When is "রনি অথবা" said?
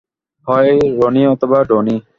0.97-1.59